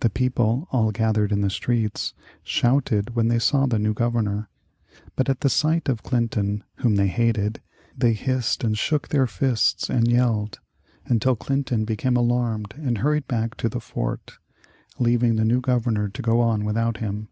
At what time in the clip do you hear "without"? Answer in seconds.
16.64-16.96